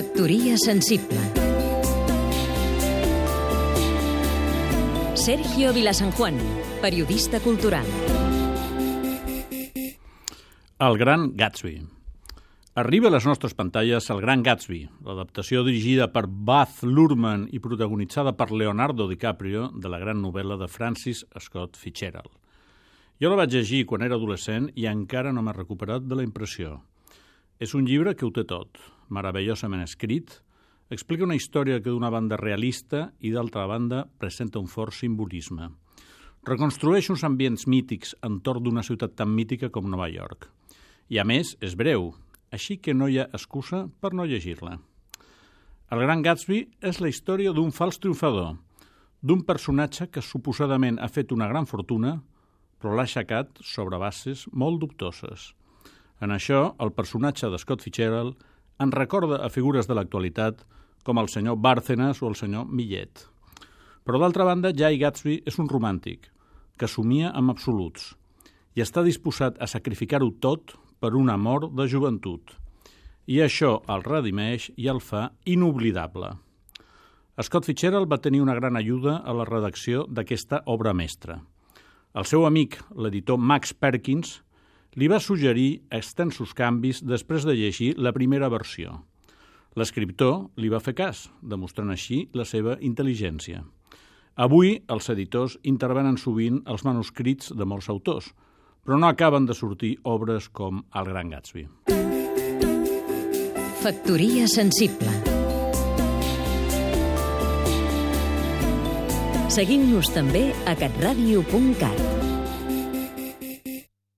Factoria 0.00 0.56
sensible 0.56 1.18
Sergio 5.12 5.74
Vilasanjuan, 5.76 6.38
periodista 6.80 7.38
cultural 7.44 7.84
El 10.78 10.96
gran 10.96 11.36
Gatsby 11.36 11.82
Arriba 12.80 13.10
a 13.10 13.12
les 13.12 13.26
nostres 13.28 13.52
pantalles 13.52 14.08
El 14.08 14.22
gran 14.24 14.40
Gatsby, 14.46 14.86
l'adaptació 15.04 15.66
dirigida 15.66 16.06
per 16.14 16.22
Baz 16.30 16.78
Luhrmann 16.80 17.50
i 17.52 17.60
protagonitzada 17.60 18.32
per 18.38 18.48
Leonardo 18.56 19.04
DiCaprio 19.10 19.66
de 19.74 19.90
la 19.92 20.00
gran 20.00 20.22
novel·la 20.24 20.56
de 20.62 20.70
Francis 20.78 21.26
Scott 21.36 21.76
Fitzgerald. 21.76 22.32
Jo 23.20 23.28
la 23.28 23.42
vaig 23.42 23.52
llegir 23.52 23.82
quan 23.84 24.08
era 24.08 24.16
adolescent 24.16 24.70
i 24.80 24.88
encara 24.88 25.34
no 25.36 25.44
m'ha 25.44 25.58
recuperat 25.58 26.08
de 26.08 26.16
la 26.16 26.24
impressió. 26.24 26.78
És 27.60 27.76
un 27.76 27.84
llibre 27.84 28.16
que 28.16 28.24
ho 28.24 28.32
té 28.32 28.46
tot, 28.48 28.80
meravellosament 29.10 29.82
escrit, 29.84 30.32
explica 30.90 31.26
una 31.26 31.36
història 31.38 31.78
que 31.82 31.90
d'una 31.90 32.10
banda 32.10 32.38
realista 32.40 33.10
i 33.20 33.30
d'altra 33.34 33.66
banda 33.70 34.04
presenta 34.18 34.58
un 34.58 34.66
fort 34.66 34.94
simbolisme. 34.96 35.68
Reconstrueix 36.46 37.10
uns 37.12 37.22
ambients 37.26 37.66
mítics 37.68 38.14
entorn 38.26 38.64
d'una 38.64 38.82
ciutat 38.86 39.14
tan 39.18 39.30
mítica 39.34 39.68
com 39.70 39.90
Nova 39.90 40.08
York. 40.08 40.48
I 41.10 41.20
a 41.20 41.24
més, 41.26 41.56
és 41.60 41.76
breu, 41.76 42.14
així 42.50 42.78
que 42.78 42.94
no 42.94 43.10
hi 43.10 43.20
ha 43.20 43.28
excusa 43.36 43.84
per 44.00 44.14
no 44.14 44.26
llegir-la. 44.26 44.78
El 45.90 46.02
Gran 46.06 46.22
Gatsby 46.22 46.64
és 46.86 47.00
la 47.02 47.10
història 47.10 47.52
d'un 47.52 47.72
fals 47.74 47.98
triomfador, 47.98 48.54
d'un 49.20 49.42
personatge 49.44 50.06
que 50.08 50.22
suposadament 50.24 50.98
ha 51.02 51.10
fet 51.12 51.32
una 51.34 51.48
gran 51.50 51.66
fortuna, 51.66 52.20
però 52.80 52.94
l'ha 52.94 53.04
aixecat 53.04 53.60
sobre 53.60 53.98
bases 54.00 54.46
molt 54.52 54.80
dubtoses. 54.80 55.50
En 56.24 56.32
això, 56.32 56.74
el 56.80 56.92
personatge 56.96 57.50
de 57.52 57.58
Scott 57.60 57.84
Fitzgerald 57.84 58.38
en 58.80 58.92
recorda 58.92 59.42
a 59.44 59.50
figures 59.52 59.88
de 59.88 59.96
l'actualitat 59.96 60.64
com 61.04 61.20
el 61.20 61.28
senyor 61.28 61.58
Bárcenas 61.60 62.22
o 62.22 62.28
el 62.28 62.36
senyor 62.36 62.66
Millet. 62.68 63.26
Però 64.04 64.20
d'altra 64.20 64.46
banda, 64.48 64.72
Jay 64.76 64.98
Gatsby 64.98 65.42
és 65.46 65.58
un 65.60 65.68
romàntic 65.68 66.30
que 66.80 66.88
somia 66.88 67.34
amb 67.36 67.52
absoluts 67.52 68.14
i 68.74 68.82
està 68.84 69.04
disposat 69.04 69.58
a 69.60 69.68
sacrificar-ho 69.68 70.30
tot 70.40 70.76
per 71.00 71.12
un 71.18 71.30
amor 71.32 71.68
de 71.76 71.86
joventut. 71.88 72.54
I 73.28 73.42
això 73.44 73.80
el 73.92 74.04
redimeix 74.06 74.70
i 74.76 74.88
el 74.88 75.00
fa 75.04 75.30
inoblidable. 75.44 76.32
Scott 77.40 77.64
Fitzgerald 77.64 78.08
va 78.10 78.20
tenir 78.20 78.42
una 78.42 78.56
gran 78.56 78.76
ajuda 78.76 79.20
a 79.24 79.32
la 79.32 79.46
redacció 79.48 80.04
d'aquesta 80.08 80.62
obra 80.66 80.92
mestra. 80.92 81.38
El 82.12 82.26
seu 82.26 82.44
amic, 82.44 82.76
l'editor 82.96 83.38
Max 83.38 83.72
Perkins, 83.72 84.40
li 84.98 85.08
va 85.10 85.20
suggerir 85.22 85.82
extensos 85.94 86.54
canvis 86.56 87.02
després 87.06 87.46
de 87.46 87.54
llegir 87.54 87.94
la 87.96 88.12
primera 88.12 88.48
versió. 88.50 89.04
L'escriptor 89.78 90.48
li 90.58 90.70
va 90.70 90.82
fer 90.82 90.96
cas, 90.98 91.28
demostrant 91.42 91.92
així 91.94 92.24
la 92.34 92.44
seva 92.44 92.76
intel·ligència. 92.82 93.62
Avui, 94.40 94.80
els 94.88 95.10
editors 95.12 95.58
intervenen 95.62 96.16
sovint 96.18 96.62
els 96.66 96.84
manuscrits 96.86 97.52
de 97.54 97.66
molts 97.66 97.90
autors, 97.92 98.32
però 98.82 98.98
no 98.98 99.10
acaben 99.10 99.46
de 99.46 99.54
sortir 99.54 99.96
obres 100.02 100.48
com 100.48 100.82
El 100.94 101.10
Gran 101.12 101.30
Gatsby. 101.30 101.66
Factoria 103.80 104.46
sensible 104.48 105.12
Seguim-nos 109.50 110.12
també 110.14 110.50
a 110.70 110.76
catradio.cat 110.78 112.19